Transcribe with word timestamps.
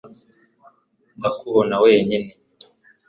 ndakubona 1.17 1.75
wenyine 1.83 2.29